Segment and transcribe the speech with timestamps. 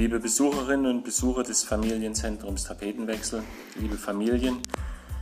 [0.00, 3.42] Liebe Besucherinnen und Besucher des Familienzentrums Tapetenwechsel,
[3.76, 4.62] liebe Familien,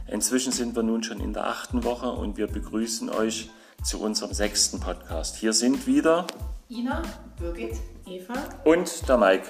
[0.06, 3.50] inzwischen sind wir nun schon in der achten Woche und wir begrüßen euch
[3.82, 5.34] zu unserem sechsten Podcast.
[5.34, 6.28] Hier sind wieder
[6.70, 7.02] Ina,
[7.40, 7.74] Birgit,
[8.06, 9.48] Eva und der Mike.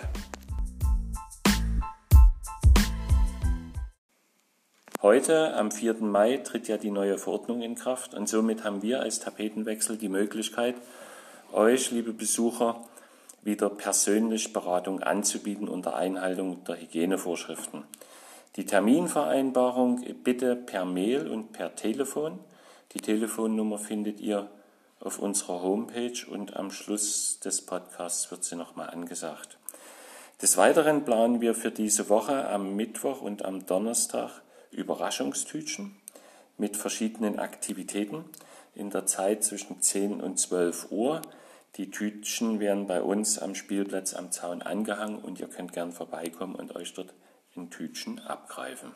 [5.03, 5.97] Heute, am 4.
[5.97, 10.09] Mai, tritt ja die neue Verordnung in Kraft und somit haben wir als Tapetenwechsel die
[10.09, 10.77] Möglichkeit,
[11.53, 12.83] euch, liebe Besucher,
[13.49, 17.85] wieder persönlich Beratung anzubieten unter Einhaltung der Hygienevorschriften.
[18.57, 22.39] Die Terminvereinbarung bitte per Mail und per Telefon.
[22.93, 24.51] Die Telefonnummer findet ihr
[25.01, 29.57] auf unserer Homepage und am Schluss des Podcasts wird sie nochmal angesagt.
[30.43, 34.43] Des Weiteren planen wir für diese Woche am Mittwoch und am Donnerstag
[34.73, 35.97] Überraschungstütchen
[36.59, 38.25] mit verschiedenen Aktivitäten
[38.75, 41.23] in der Zeit zwischen 10 und 12 Uhr.
[41.77, 46.55] Die Tütchen werden bei uns am Spielplatz am Zaun angehangen und ihr könnt gern vorbeikommen
[46.55, 47.15] und euch dort
[47.55, 48.93] in Tütchen abgreifen.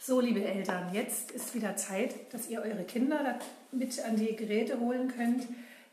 [0.00, 3.38] So, liebe Eltern, jetzt ist wieder Zeit, dass ihr eure Kinder
[3.72, 5.46] mit an die Geräte holen könnt.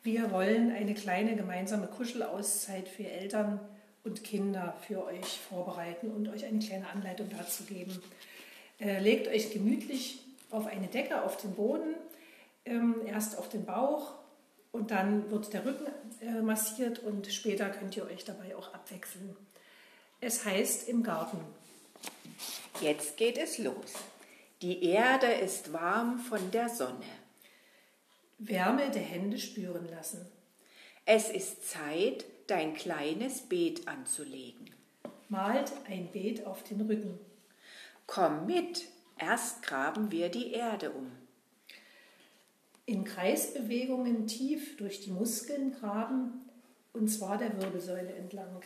[0.03, 3.59] Wir wollen eine kleine gemeinsame Kuschelauszeit für Eltern
[4.03, 8.01] und Kinder für euch vorbereiten und euch eine kleine Anleitung dazu geben.
[8.79, 10.19] Äh, legt euch gemütlich
[10.51, 11.95] auf eine Decke auf den Boden,
[12.65, 14.13] ähm, erst auf den Bauch,
[14.75, 15.87] und dann wird der Rücken
[16.21, 19.35] äh, massiert und später könnt ihr euch dabei auch abwechseln.
[20.19, 21.39] Es heißt im Garten.
[22.81, 23.93] Jetzt geht es los.
[24.61, 27.05] Die Erde ist warm von der Sonne.
[28.37, 30.25] Wärme der Hände spüren lassen.
[31.05, 34.71] Es ist Zeit, dein kleines Beet anzulegen.
[35.29, 37.17] Malt ein Beet auf den Rücken.
[38.07, 41.11] Komm mit, erst graben wir die Erde um
[42.85, 46.45] in Kreisbewegungen tief durch die Muskeln graben,
[46.93, 48.61] und zwar der Wirbelsäule entlang.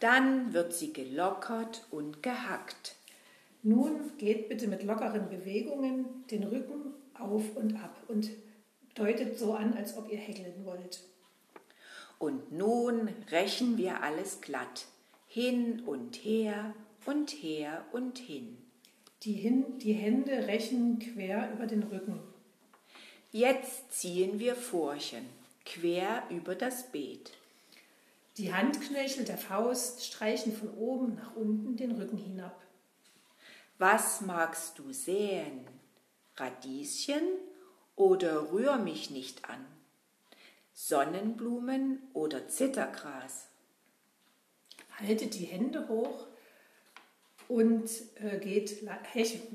[0.00, 2.96] Dann wird sie gelockert und gehackt.
[3.62, 8.30] Nun geht bitte mit lockeren Bewegungen den Rücken auf und ab und
[8.94, 11.00] deutet so an, als ob ihr häkeln wollt.
[12.18, 14.86] Und nun rächen wir alles glatt,
[15.26, 16.74] hin und her
[17.04, 18.58] und her und hin.
[19.22, 22.31] Die, hin, die Hände rächen quer über den Rücken.
[23.34, 25.26] Jetzt ziehen wir Furchen
[25.64, 27.32] quer über das Beet.
[28.36, 32.62] Die Handknöchel der Faust streichen von oben nach unten den Rücken hinab.
[33.78, 35.66] Was magst du säen?
[36.36, 37.22] Radieschen
[37.96, 39.64] oder rühr mich nicht an?
[40.74, 43.48] Sonnenblumen oder Zittergras?
[45.00, 46.26] Haltet die Hände hoch
[47.48, 48.86] und äh, geht,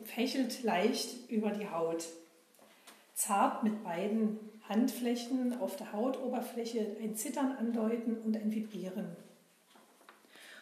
[0.05, 2.05] fächelt leicht über die Haut
[3.17, 4.37] zart mit beiden
[4.69, 9.15] Handflächen auf der Hautoberfläche ein Zittern andeuten und ein Vibrieren.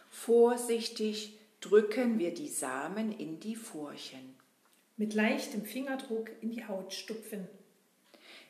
[0.09, 4.35] Vorsichtig drücken wir die Samen in die Furchen.
[4.95, 7.45] Mit leichtem Fingerdruck in die Haut stupfen.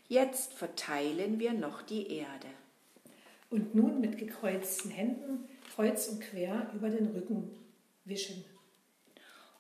[0.08, 2.50] Jetzt verteilen wir noch die Erde.
[3.50, 7.50] Und nun mit gekreuzten Händen kreuz und quer über den Rücken
[8.04, 8.46] wischen.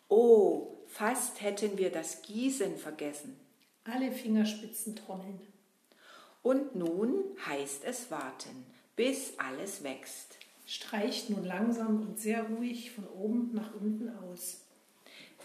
[0.07, 3.39] Oh, fast hätten wir das Gießen vergessen
[3.85, 5.39] alle Fingerspitzen trommeln.
[6.43, 8.65] Und nun heißt es warten,
[8.95, 10.37] bis alles wächst.
[10.67, 14.61] Streicht nun langsam und sehr ruhig von oben nach unten aus.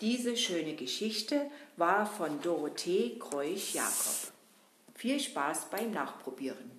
[0.01, 4.33] Diese schöne Geschichte war von Dorothee Kreuch-Jakob.
[4.95, 6.71] Viel Spaß beim Nachprobieren.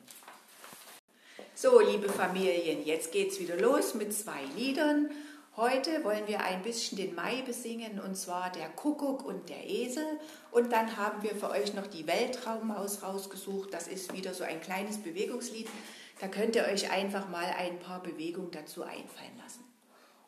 [1.54, 5.12] So, liebe Familien, jetzt geht's wieder los mit zwei Liedern.
[5.58, 10.06] Heute wollen wir ein bisschen den Mai besingen und zwar der Kuckuck und der Esel.
[10.50, 13.74] Und dann haben wir für euch noch die Weltraummaus rausgesucht.
[13.74, 15.68] Das ist wieder so ein kleines Bewegungslied.
[16.22, 19.66] Da könnt ihr euch einfach mal ein paar Bewegungen dazu einfallen lassen.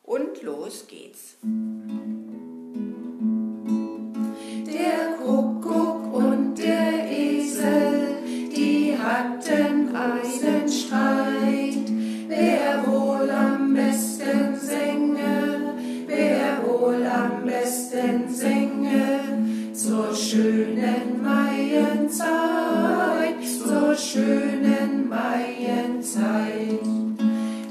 [0.04, 1.38] Und los geht's.
[1.42, 2.53] Der
[21.94, 26.80] Maienzeit, zur schönen Maienzeit.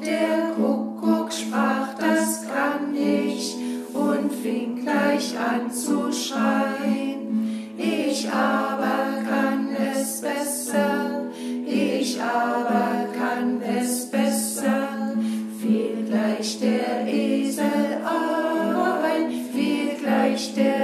[0.00, 3.56] Der Kuckuck sprach, das kann ich,
[3.92, 7.74] und fing gleich an zu schreien.
[7.76, 11.26] Ich aber kann es besser,
[11.66, 15.16] ich aber kann es besser.
[15.60, 17.64] Fiel gleich der Esel
[18.04, 20.81] ein, fiel gleich der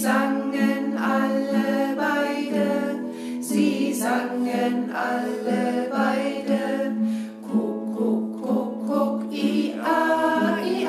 [0.00, 6.96] sangen alle beide, sie sangen alle beide.
[7.42, 10.88] Kuck, kuck, kuck, kuck, i a, i.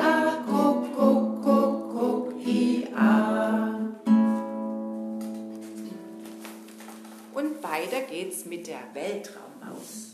[7.32, 10.09] Und weiter geht's mit der Weltraummaus.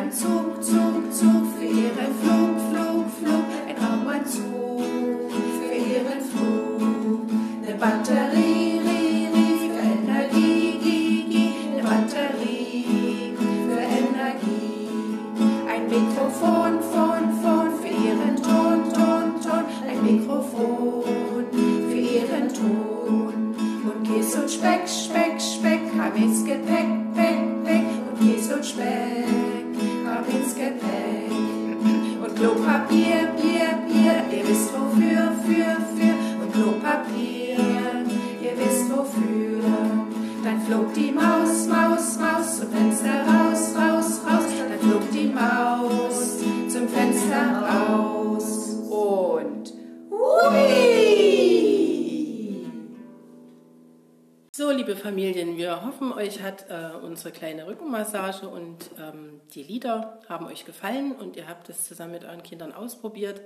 [0.00, 3.44] Ein Raumanzug, Zug, Zug für ihren Flug, Flug, Flug.
[3.68, 7.28] Ein Raumanzug für ihren Flug.
[7.66, 11.54] Eine Batterie, ri, ri, für Energie, gi, gi.
[11.70, 14.88] Eine Batterie für Energie.
[15.68, 19.64] Ein Mikrofon, Phon, Phon für ihren Ton, Ton, Ton.
[19.86, 21.04] Ein Mikrofon
[21.90, 23.54] für ihren Ton.
[23.84, 26.69] Und Käse und Speck, Speck, Speck, kam ins Gepäck,
[35.60, 36.42] wofür, für.
[36.42, 37.56] Und Klopapier,
[38.42, 39.62] ihr wisst wofür.
[40.42, 41.89] Dann flog die Maus, Maus
[54.72, 60.46] Liebe Familien, wir hoffen, euch hat äh, unsere kleine Rückenmassage und ähm, die Lieder haben
[60.46, 63.40] euch gefallen und ihr habt es zusammen mit euren Kindern ausprobiert.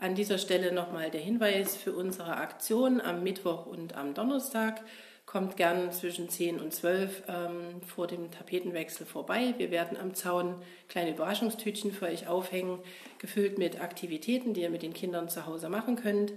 [0.00, 4.80] An dieser Stelle nochmal der Hinweis für unsere Aktion am Mittwoch und am Donnerstag.
[5.26, 9.54] Kommt gern zwischen 10 und 12 ähm, vor dem Tapetenwechsel vorbei.
[9.58, 10.54] Wir werden am Zaun
[10.88, 12.78] kleine Überraschungstütchen für euch aufhängen,
[13.18, 16.32] gefüllt mit Aktivitäten, die ihr mit den Kindern zu Hause machen könnt.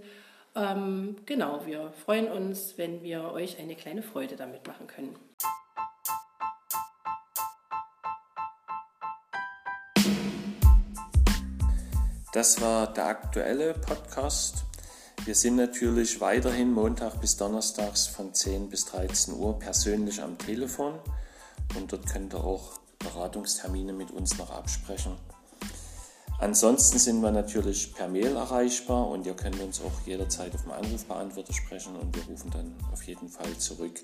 [0.53, 5.15] Ähm, genau, wir freuen uns, wenn wir euch eine kleine Freude damit machen können.
[12.33, 14.63] Das war der aktuelle Podcast.
[15.25, 20.99] Wir sind natürlich weiterhin Montag bis Donnerstags von 10 bis 13 Uhr persönlich am Telefon
[21.77, 25.17] und dort könnt ihr auch Beratungstermine mit uns noch absprechen.
[26.41, 30.71] Ansonsten sind wir natürlich per Mail erreichbar und ihr könnt uns auch jederzeit auf dem
[30.71, 34.01] Anrufbeantworter sprechen und wir rufen dann auf jeden Fall zurück.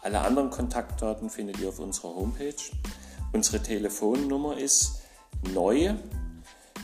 [0.00, 2.54] Alle anderen Kontaktdaten findet ihr auf unserer Homepage.
[3.32, 5.00] Unsere Telefonnummer ist
[5.52, 5.94] neu,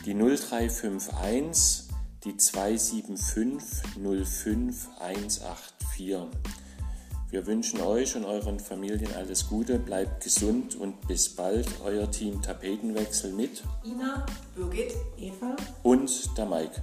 [0.05, 1.87] die 0351,
[2.25, 6.66] die 275 05 184.
[7.29, 11.67] Wir wünschen euch und euren Familien alles Gute, bleibt gesund und bis bald.
[11.83, 14.25] Euer Team Tapetenwechsel mit Ina,
[14.55, 15.57] Birgit, Eva.
[15.83, 16.81] und der Mike.